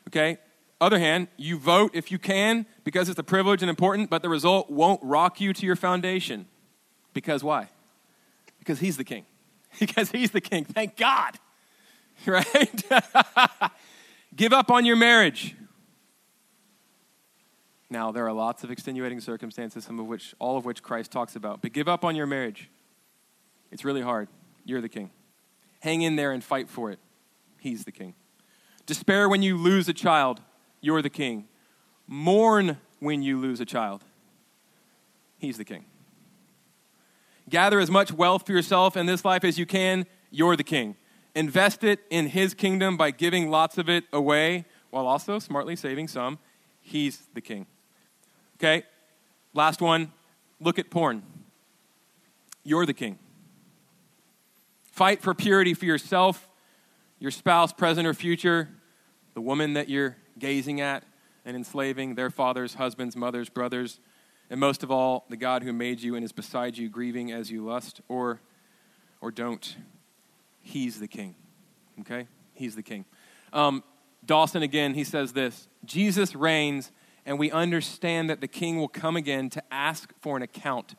[0.08, 0.38] okay?
[0.80, 4.28] Other hand, you vote if you can because it's a privilege and important, but the
[4.28, 6.46] result won't rock you to your foundation.
[7.12, 7.68] Because why?
[8.58, 9.24] Because he's the king.
[9.78, 10.64] Because he's the king.
[10.64, 11.38] Thank God.
[12.26, 12.84] Right?
[14.36, 15.56] Give up on your marriage.
[17.88, 21.34] Now, there are lots of extenuating circumstances, some of which, all of which Christ talks
[21.34, 21.62] about.
[21.62, 22.68] But give up on your marriage.
[23.72, 24.28] It's really hard.
[24.64, 25.10] You're the king.
[25.80, 27.00] Hang in there and fight for it.
[27.58, 28.14] He's the king.
[28.86, 30.40] Despair when you lose a child.
[30.80, 31.46] You're the king.
[32.06, 34.02] Mourn when you lose a child.
[35.38, 35.84] He's the king.
[37.48, 40.06] Gather as much wealth for yourself in this life as you can.
[40.30, 40.96] You're the king.
[41.34, 46.08] Invest it in his kingdom by giving lots of it away while also smartly saving
[46.08, 46.38] some.
[46.80, 47.66] He's the king.
[48.56, 48.84] Okay?
[49.54, 50.12] Last one
[50.60, 51.22] look at porn.
[52.62, 53.18] You're the king.
[54.92, 56.49] Fight for purity for yourself,
[57.20, 58.68] your spouse, present or future,
[59.34, 61.04] the woman that you're gazing at
[61.44, 64.00] and enslaving, their fathers, husbands, mothers, brothers,
[64.48, 67.50] and most of all, the God who made you and is beside you, grieving as
[67.50, 68.40] you lust or,
[69.20, 69.76] or don't.
[70.60, 71.36] He's the king.
[72.00, 72.26] Okay?
[72.54, 73.04] He's the king.
[73.52, 73.84] Um,
[74.24, 76.90] Dawson, again, he says this Jesus reigns,
[77.24, 80.94] and we understand that the king will come again to ask for an account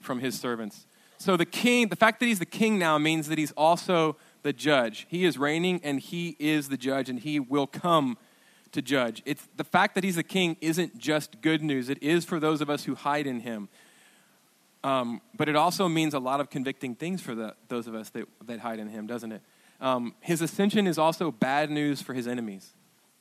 [0.00, 0.86] from his servants.
[1.18, 4.52] So the king, the fact that he's the king now means that he's also the
[4.52, 5.06] judge.
[5.08, 8.18] He is reigning and he is the judge, and he will come
[8.72, 9.22] to judge.
[9.24, 11.88] It's the fact that he's a king isn't just good news.
[11.88, 13.68] It is for those of us who hide in him.
[14.84, 18.10] Um, but it also means a lot of convicting things for the, those of us
[18.10, 19.42] that, that hide in him, doesn't it?
[19.80, 22.72] Um, his ascension is also bad news for his enemies,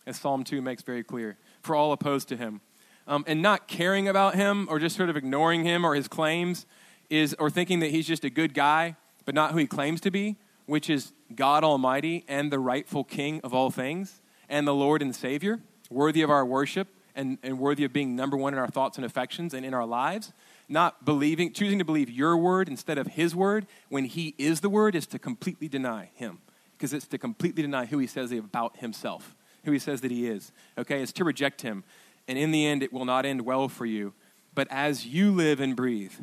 [0.08, 2.62] as Psalm 2 makes very clear, for all opposed to him.
[3.08, 6.66] Um, and not caring about him or just sort of ignoring him or his claims
[7.10, 10.12] is, or thinking that he's just a good guy, but not who he claims to
[10.12, 15.02] be, which is God Almighty and the rightful king of all things and the Lord
[15.02, 18.68] and Savior, worthy of our worship and, and worthy of being number one in our
[18.68, 20.34] thoughts and affections and in our lives.
[20.70, 24.70] Not believing, choosing to believe your word instead of his word when he is the
[24.70, 26.40] word is to completely deny him.
[26.78, 30.28] Because it's to completely deny who he says about himself, who he says that he
[30.28, 30.52] is.
[30.78, 31.02] Okay?
[31.02, 31.84] It's to reject him.
[32.28, 34.14] And in the end, it will not end well for you.
[34.56, 36.14] But as you live and breathe,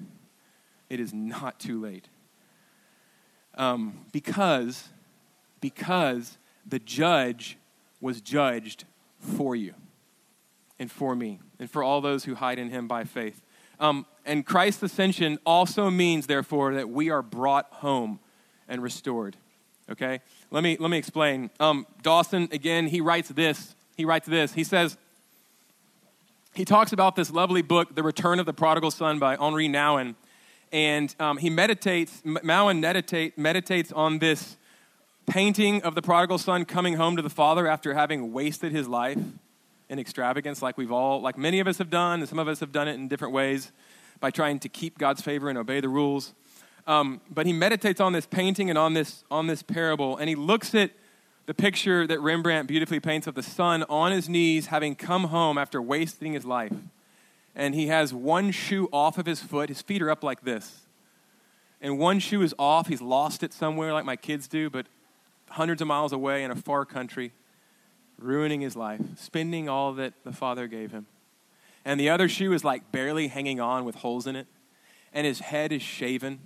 [0.88, 2.08] it is not too late.
[3.58, 4.88] Um, because,
[5.60, 7.58] because the judge
[8.00, 8.84] was judged
[9.18, 9.74] for you
[10.78, 13.42] and for me and for all those who hide in him by faith.
[13.80, 18.20] Um, and Christ's ascension also means, therefore, that we are brought home
[18.68, 19.36] and restored.
[19.90, 20.20] Okay?
[20.50, 21.50] Let me, let me explain.
[21.58, 23.74] Um, Dawson, again, he writes this.
[23.96, 24.52] He writes this.
[24.52, 24.96] He says,
[26.54, 30.14] he talks about this lovely book, The Return of the Prodigal Son by Henri Nouwen.
[30.72, 34.56] And um, he meditates, Nouwen meditate, meditates on this
[35.26, 39.18] painting of the prodigal son coming home to the father after having wasted his life
[39.88, 42.60] in extravagance, like we've all, like many of us have done, and some of us
[42.60, 43.72] have done it in different ways
[44.20, 46.34] by trying to keep God's favor and obey the rules.
[46.86, 50.34] Um, but he meditates on this painting and on this, on this parable, and he
[50.34, 50.90] looks at
[51.46, 55.56] the picture that Rembrandt beautifully paints of the son on his knees, having come home
[55.56, 56.72] after wasting his life.
[57.54, 59.68] And he has one shoe off of his foot.
[59.68, 60.86] His feet are up like this.
[61.80, 62.88] And one shoe is off.
[62.88, 64.86] He's lost it somewhere, like my kids do, but
[65.50, 67.32] hundreds of miles away in a far country,
[68.18, 71.06] ruining his life, spending all that the Father gave him.
[71.84, 74.46] And the other shoe is like barely hanging on with holes in it.
[75.12, 76.40] And his head is shaven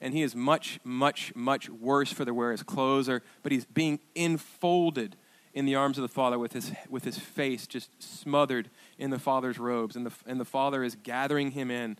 [0.00, 3.64] and he is much, much, much worse for the wear his clothes are, but he's
[3.64, 5.16] being enfolded
[5.56, 9.18] in the arms of the Father with his, with his face just smothered in the
[9.18, 11.96] Father's robes, and the, and the Father is gathering him in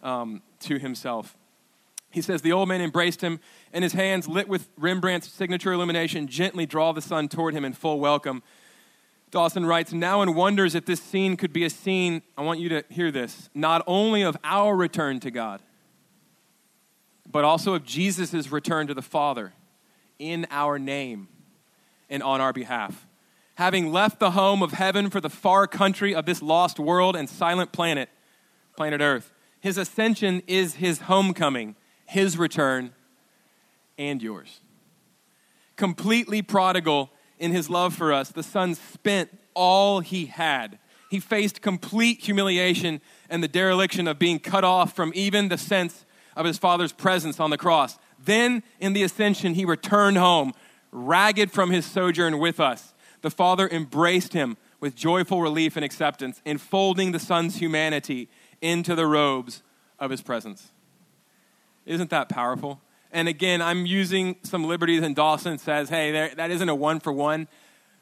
[0.00, 1.36] um, to himself.
[2.12, 3.40] He says, The old man embraced him,
[3.72, 7.72] and his hands, lit with Rembrandt's signature illumination, gently draw the son toward him in
[7.72, 8.44] full welcome.
[9.32, 12.84] Dawson writes, Nouwen wonders if this scene could be a scene, I want you to
[12.90, 15.60] hear this, not only of our return to God,
[17.28, 19.52] but also of Jesus' return to the Father
[20.20, 21.26] in our name
[22.10, 23.06] and on our behalf.
[23.54, 27.28] Having left the home of heaven for the far country of this lost world and
[27.28, 28.08] silent planet,
[28.76, 32.92] planet Earth, his ascension is his homecoming, his return,
[33.98, 34.60] and yours.
[35.76, 40.78] Completely prodigal in his love for us, the Son spent all he had.
[41.10, 46.06] He faced complete humiliation and the dereliction of being cut off from even the sense
[46.36, 47.98] of his Father's presence on the cross.
[48.22, 50.52] Then, in the ascension, he returned home,
[50.92, 52.94] ragged from his sojourn with us.
[53.22, 58.28] The Father embraced him with joyful relief and acceptance, enfolding the Son's humanity
[58.60, 59.62] into the robes
[59.98, 60.72] of his presence.
[61.84, 62.80] Isn't that powerful?
[63.12, 67.00] And again, I'm using some liberties, and Dawson says, hey, there, that isn't a one
[67.00, 67.48] for one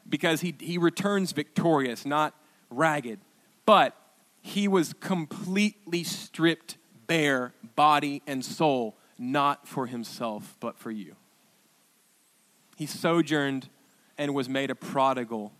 [0.07, 2.33] because he, he returns victorious, not
[2.69, 3.19] ragged.
[3.65, 3.95] But
[4.41, 11.15] he was completely stripped bare, body and soul, not for himself, but for you.
[12.79, 13.67] He sojourned
[14.17, 15.51] and was made a prodigal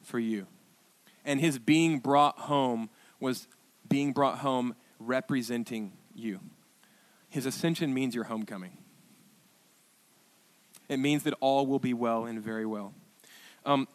[0.00, 0.46] for you.
[1.24, 2.88] And his being brought home
[3.18, 3.48] was
[3.88, 6.38] being brought home representing you.
[7.28, 8.78] His ascension means your homecoming.
[10.88, 12.94] It means that all will be well and very well.
[13.66, 13.88] Um,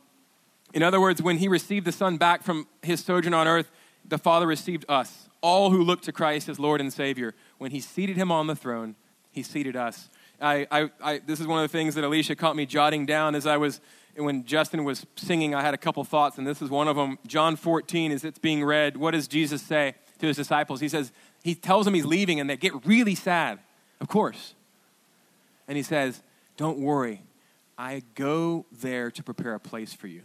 [0.74, 3.72] in other words, when he received the Son back from his sojourn on earth,
[4.06, 7.34] the Father received us all who look to Christ as Lord and Savior.
[7.60, 8.98] When He seated Him on the throne,
[9.32, 10.10] He seated us.
[10.44, 13.34] I, I, I, this is one of the things that Alicia caught me jotting down
[13.34, 13.80] as I was,
[14.16, 17.18] when Justin was singing, I had a couple thoughts, and this is one of them.
[17.26, 20.82] John 14, as it's being read, what does Jesus say to his disciples?
[20.82, 23.60] He says, He tells them He's leaving, and they get really sad,
[24.02, 24.54] of course.
[25.68, 26.22] And He says,
[26.58, 27.22] Don't worry,
[27.78, 30.24] I go there to prepare a place for you.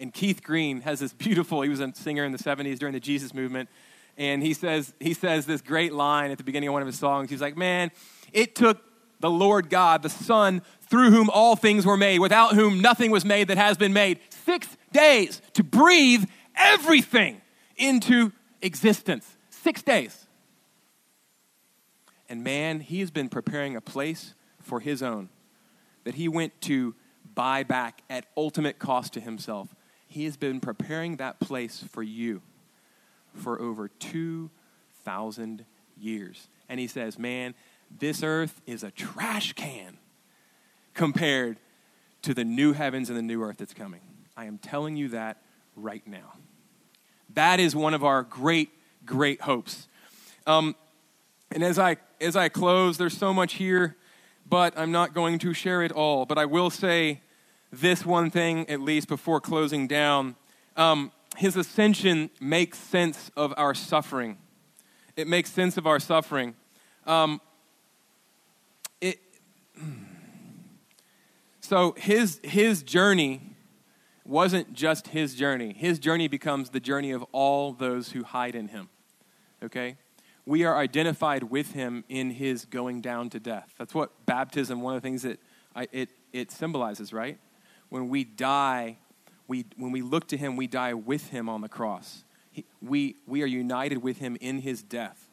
[0.00, 3.00] And Keith Green has this beautiful, he was a singer in the 70s during the
[3.00, 3.68] Jesus movement
[4.18, 6.98] and he says, he says this great line at the beginning of one of his
[6.98, 7.30] songs.
[7.30, 7.90] He's like, Man,
[8.32, 8.82] it took
[9.22, 13.24] the Lord God, the Son, through whom all things were made, without whom nothing was
[13.24, 17.40] made that has been made, six days to breathe everything
[17.76, 19.38] into existence.
[19.48, 20.26] Six days.
[22.28, 25.28] And man, he has been preparing a place for his own
[26.04, 26.94] that he went to
[27.34, 29.74] buy back at ultimate cost to himself.
[30.08, 32.42] He has been preparing that place for you
[33.34, 35.64] for over 2,000
[35.98, 36.48] years.
[36.68, 37.54] And he says, Man,
[37.98, 39.98] this earth is a trash can
[40.94, 41.58] compared
[42.22, 44.00] to the new heavens and the new earth that's coming.
[44.36, 45.42] I am telling you that
[45.76, 46.34] right now.
[47.34, 48.70] That is one of our great,
[49.04, 49.88] great hopes.
[50.46, 50.74] Um,
[51.50, 53.96] and as I, as I close, there's so much here,
[54.48, 56.26] but I'm not going to share it all.
[56.26, 57.20] But I will say
[57.72, 60.36] this one thing, at least, before closing down.
[60.76, 64.38] Um, his ascension makes sense of our suffering.
[65.16, 66.54] It makes sense of our suffering.
[67.06, 67.40] Um,
[71.62, 73.56] so his, his journey
[74.24, 75.72] wasn't just his journey.
[75.72, 78.90] His journey becomes the journey of all those who hide in him.
[79.62, 79.96] Okay?
[80.44, 83.72] We are identified with him in his going down to death.
[83.78, 85.40] That's what baptism, one of the things that
[85.74, 87.38] I, it, it symbolizes, right?
[87.88, 88.98] When we die
[89.52, 92.24] we, when we look to him, we die with him on the cross.
[92.50, 95.28] He, we, we are united with him in his death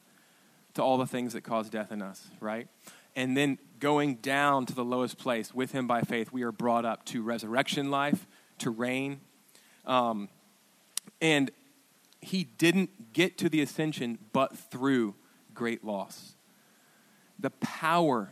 [0.73, 2.67] to all the things that cause death in us, right?
[3.15, 6.86] And then going down to the lowest place with him by faith, we are brought
[6.86, 8.27] up to resurrection life,
[8.59, 9.21] to reign.
[9.86, 10.30] Um,
[11.21, 11.51] and
[12.21, 15.15] he didn't get to the ascension but through
[15.53, 16.34] great loss.
[17.38, 18.30] The power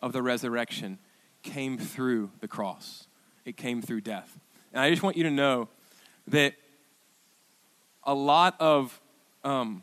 [0.00, 0.98] of the resurrection
[1.42, 3.06] came through the cross,
[3.44, 4.38] it came through death.
[4.72, 5.68] And I just want you to know
[6.28, 6.54] that
[8.04, 9.00] a lot of
[9.44, 9.82] um,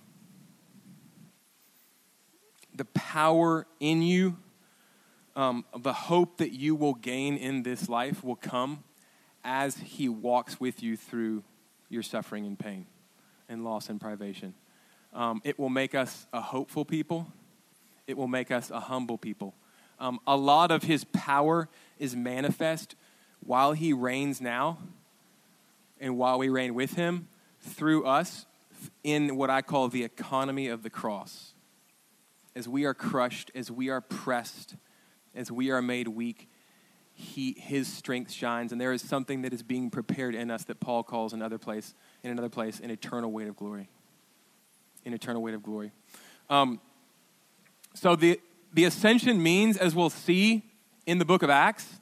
[2.75, 4.37] the power in you,
[5.35, 8.83] um, the hope that you will gain in this life will come
[9.43, 11.43] as He walks with you through
[11.89, 12.85] your suffering and pain
[13.49, 14.53] and loss and privation.
[15.13, 17.27] Um, it will make us a hopeful people,
[18.07, 19.53] it will make us a humble people.
[19.99, 21.69] Um, a lot of His power
[21.99, 22.95] is manifest
[23.39, 24.77] while He reigns now
[25.99, 27.27] and while we reign with Him
[27.61, 28.45] through us
[29.03, 31.53] in what I call the economy of the cross.
[32.55, 34.75] As we are crushed, as we are pressed,
[35.35, 36.49] as we are made weak,
[37.13, 40.79] he, his strength shines, and there is something that is being prepared in us that
[40.79, 43.89] Paul calls another place, in another place, an eternal weight of glory.
[45.05, 45.91] An eternal weight of glory.
[46.49, 46.79] Um,
[47.93, 48.39] so the
[48.73, 50.63] the ascension means, as we'll see
[51.05, 51.99] in the book of Acts,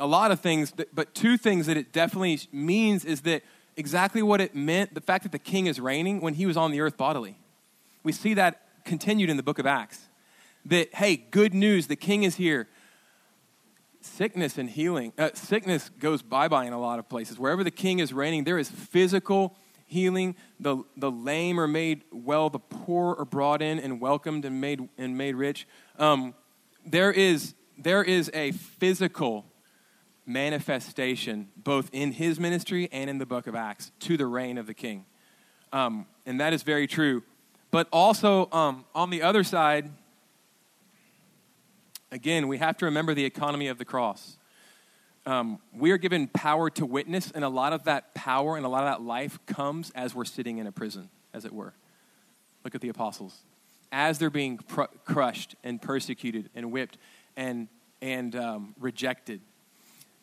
[0.00, 3.42] a lot of things, but two things that it definitely means is that
[3.76, 6.72] exactly what it meant, the fact that the king is reigning when he was on
[6.72, 7.38] the earth bodily.
[8.02, 10.08] We see that continued in the book of Acts.
[10.66, 12.68] That, hey, good news, the king is here.
[14.00, 15.12] Sickness and healing.
[15.18, 17.38] Uh, sickness goes bye bye in a lot of places.
[17.38, 19.56] Wherever the king is reigning, there is physical
[19.86, 20.34] healing.
[20.58, 24.88] The, the lame are made well, the poor are brought in and welcomed and made,
[24.98, 25.66] and made rich.
[25.98, 26.34] Um,
[26.84, 29.46] there, is, there is a physical
[30.26, 34.66] manifestation both in his ministry and in the book of Acts to the reign of
[34.66, 35.04] the king.
[35.72, 37.22] Um, and that is very true.
[37.70, 39.90] But also, um, on the other side,
[42.12, 44.36] again, we have to remember the economy of the cross.
[45.24, 48.68] Um, we are given power to witness, and a lot of that power and a
[48.68, 51.72] lot of that life comes as we're sitting in a prison, as it were.
[52.64, 53.38] Look at the apostles.
[53.90, 56.98] As they're being pr- crushed and persecuted and whipped
[57.36, 57.68] and,
[58.00, 59.40] and um, rejected,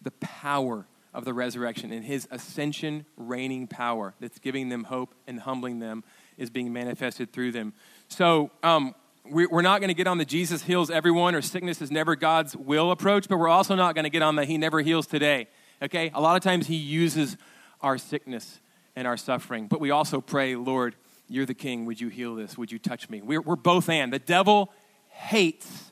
[0.02, 5.40] the power of the resurrection and his ascension reigning power that's giving them hope and
[5.40, 6.04] humbling them
[6.38, 7.74] is being manifested through them.
[8.10, 8.94] So, um,
[9.32, 12.56] we're not going to get on the Jesus heals everyone or sickness is never God's
[12.56, 15.48] will approach, but we're also not going to get on the He never heals today.
[15.82, 16.12] Okay?
[16.14, 17.38] A lot of times He uses
[17.82, 18.60] our sickness
[18.96, 20.96] and our suffering, but we also pray, Lord,
[21.28, 21.86] you're the King.
[21.86, 22.58] Would you heal this?
[22.58, 23.22] Would you touch me?
[23.22, 24.12] We're, we're both and.
[24.12, 24.72] The devil
[25.10, 25.92] hates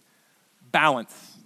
[0.71, 1.37] balance.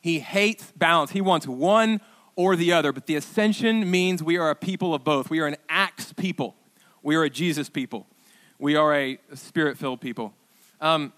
[0.00, 1.10] He hates balance.
[1.10, 2.00] He wants one
[2.36, 2.92] or the other.
[2.92, 5.28] But the ascension means we are a people of both.
[5.28, 6.56] We are an Acts people,
[7.02, 8.06] we are a Jesus people,
[8.58, 10.34] we are a spirit filled people.
[10.80, 11.12] Um,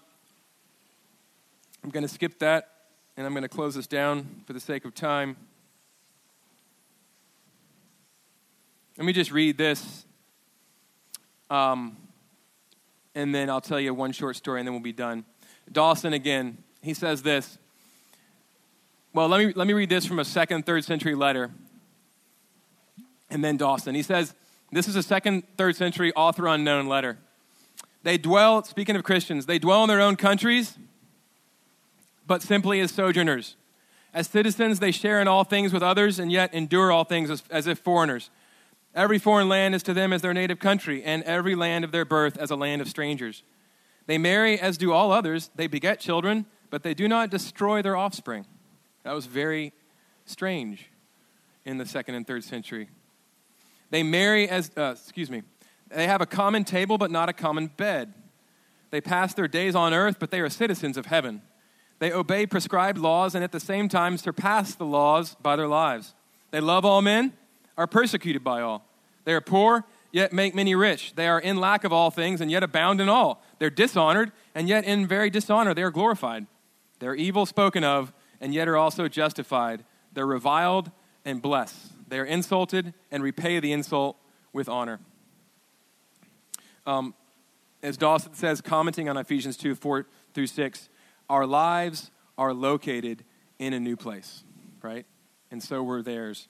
[1.83, 2.69] I'm going to skip that
[3.15, 5.37] and I'm going to close this down for the sake of time.
[8.97, 10.05] Let me just read this.
[11.49, 11.97] Um,
[13.15, 15.23] and then I'll tell you one short story and then we'll be done.
[15.71, 17.57] Dawson again, he says this
[19.13, 21.51] well, let me, let me read this from a second, third century letter.
[23.29, 23.93] And then Dawson.
[23.93, 24.33] He says,
[24.71, 27.19] This is a second, third century author unknown letter.
[28.03, 30.77] They dwell, speaking of Christians, they dwell in their own countries,
[32.27, 33.55] but simply as sojourners.
[34.13, 37.43] As citizens, they share in all things with others and yet endure all things as,
[37.49, 38.29] as if foreigners.
[38.93, 42.05] Every foreign land is to them as their native country, and every land of their
[42.05, 43.41] birth as a land of strangers.
[44.05, 45.49] They marry as do all others.
[45.55, 48.45] They beget children, but they do not destroy their offspring.
[49.03, 49.73] That was very
[50.25, 50.89] strange
[51.65, 52.89] in the second and third century.
[53.89, 55.43] They marry as, uh, excuse me,
[55.89, 58.13] they have a common table but not a common bed.
[58.91, 61.41] They pass their days on earth, but they are citizens of heaven.
[61.99, 66.13] They obey prescribed laws and at the same time surpass the laws by their lives.
[66.51, 67.33] They love all men,
[67.77, 68.85] are persecuted by all.
[69.25, 71.13] They are poor, yet make many rich.
[71.15, 73.43] They are in lack of all things and yet abound in all.
[73.57, 76.45] They're dishonored, and yet in very dishonor they are glorified.
[76.99, 79.83] They're evil spoken of, and yet are also justified.
[80.13, 80.91] They're reviled
[81.25, 81.93] and blessed.
[82.07, 84.17] They are insulted and repay the insult
[84.51, 84.99] with honor.
[86.85, 87.13] Um,
[87.81, 90.89] as Dawson says, commenting on Ephesians 2 4 through 6,
[91.29, 93.23] our lives are located
[93.59, 94.43] in a new place,
[94.81, 95.05] right?
[95.51, 96.47] And so were theirs.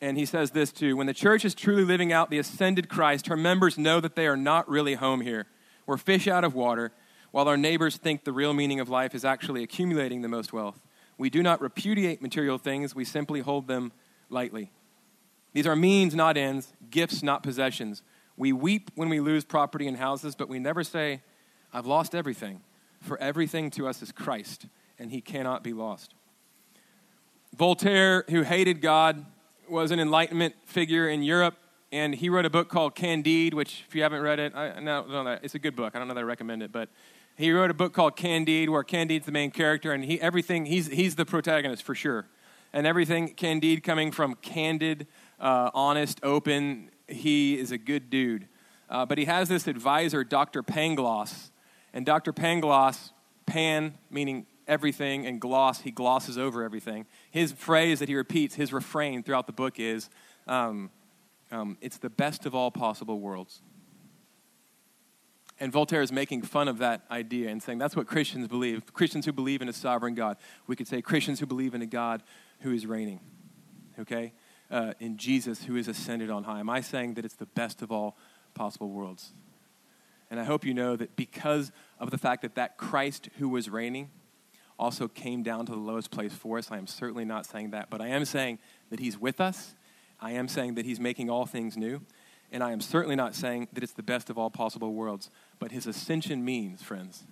[0.00, 3.26] And he says this too when the church is truly living out the ascended Christ,
[3.26, 5.46] her members know that they are not really home here.
[5.86, 6.92] We're fish out of water,
[7.32, 10.80] while our neighbors think the real meaning of life is actually accumulating the most wealth.
[11.18, 13.92] We do not repudiate material things, we simply hold them
[14.30, 14.70] lightly.
[15.52, 18.02] These are means, not ends, gifts, not possessions.
[18.40, 21.20] We weep when we lose property and houses, but we never say,
[21.74, 22.62] I've lost everything,
[23.02, 24.64] for everything to us is Christ,
[24.98, 26.14] and he cannot be lost.
[27.54, 29.26] Voltaire, who hated God,
[29.68, 31.58] was an Enlightenment figure in Europe,
[31.92, 35.04] and he wrote a book called Candide, which, if you haven't read it, I, no,
[35.04, 35.94] no, it's a good book.
[35.94, 36.88] I don't know that I recommend it, but
[37.36, 40.86] he wrote a book called Candide, where Candide's the main character, and he everything he's
[40.86, 42.26] he's the protagonist for sure,
[42.72, 45.06] and everything Candide coming from candid,
[45.38, 46.90] uh, honest, open.
[47.10, 48.48] He is a good dude,
[48.88, 50.62] uh, but he has this advisor, Dr.
[50.62, 51.50] Pangloss,
[51.92, 52.32] and Dr.
[52.32, 53.12] Pangloss,
[53.46, 57.06] Pan meaning everything, and gloss, he glosses over everything.
[57.30, 60.08] His phrase that he repeats, his refrain throughout the book is,
[60.46, 60.90] um,
[61.50, 63.62] um, "It's the best of all possible worlds."
[65.60, 68.94] And Voltaire is making fun of that idea and saying that's what Christians believe.
[68.94, 70.38] Christians who believe in a sovereign God.
[70.66, 72.22] We could say Christians who believe in a God
[72.60, 73.20] who is reigning,
[73.98, 74.32] okay?
[74.70, 76.60] Uh, in Jesus who is ascended on high.
[76.60, 78.16] Am I saying that it's the best of all
[78.54, 79.32] possible worlds?
[80.30, 83.68] And I hope you know that because of the fact that that Christ who was
[83.68, 84.10] reigning
[84.78, 87.90] also came down to the lowest place for us, I am certainly not saying that,
[87.90, 88.60] but I am saying
[88.90, 89.74] that he's with us.
[90.20, 92.02] I am saying that he's making all things new.
[92.52, 95.72] And I am certainly not saying that it's the best of all possible worlds, but
[95.72, 97.24] his ascension means, friends,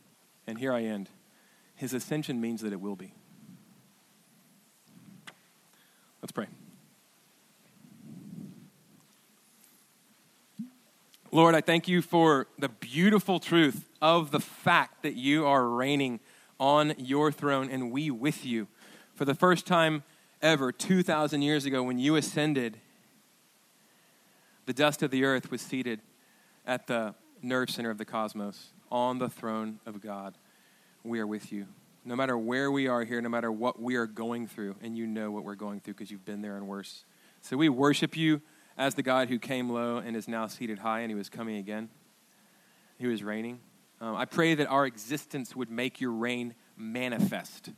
[0.47, 1.09] and here I end,
[1.75, 3.15] his ascension means that it will be.
[6.21, 6.47] Let's pray.
[11.31, 16.21] Lord, I thank you for the beautiful truth of the fact that you are reigning
[16.59, 18.67] on your throne and we with you.
[19.15, 20.05] For the first time
[20.41, 22.79] ever, 2,000 years ago, when you ascended
[24.65, 26.01] the dust of the earth was seated
[26.67, 30.35] at the nerve center of the cosmos, on the throne of God.
[31.05, 31.67] We are with you.
[32.07, 35.07] No matter where we are here, no matter what we are going through, and you
[35.07, 37.05] know what we're going through because you've been there and worse.
[37.43, 38.41] So we worship you
[38.79, 41.57] as the God who came low and is now seated high, and he was coming
[41.57, 41.91] again.
[42.99, 43.61] He was reigning.
[44.01, 47.71] Um, I pray that our existence would make your reign manifest,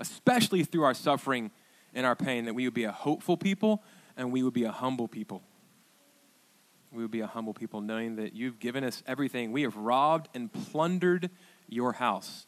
[0.00, 1.52] especially through our suffering
[1.94, 3.84] and our pain, that we would be a hopeful people
[4.16, 5.42] and we would be a humble people
[6.96, 9.52] we would be a humble people, knowing that you've given us everything.
[9.52, 11.30] We have robbed and plundered
[11.68, 12.46] your house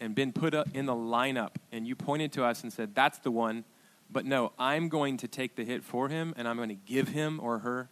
[0.00, 1.56] and been put in the lineup.
[1.72, 3.64] And you pointed to us and said, That's the one.
[4.12, 7.08] But no, I'm going to take the hit for him, and I'm going to give
[7.08, 7.88] him or her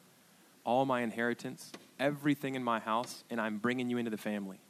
[0.65, 4.61] all my inheritance, everything in my house, and I'm bringing you into the family,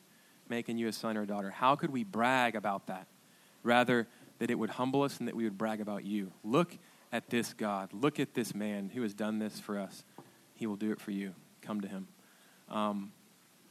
[0.48, 1.50] making you a son or a daughter.
[1.50, 3.08] How could we brag about that?
[3.62, 4.06] Rather,
[4.38, 6.32] that it would humble us and that we would brag about you.
[6.44, 6.76] Look
[7.12, 7.92] at this God.
[7.92, 10.04] Look at this man who has done this for us.
[10.54, 11.34] He will do it for you.
[11.62, 12.08] Come to Him.
[12.68, 13.12] Um,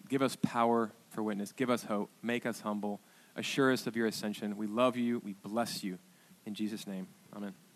[0.10, 1.52] give us power for witness.
[1.52, 2.10] Give us hope.
[2.22, 3.00] Make us humble.
[3.36, 4.58] Assure us of your ascension.
[4.58, 5.22] We love you.
[5.24, 6.00] We bless you.
[6.46, 7.67] In Jesus' name, amen.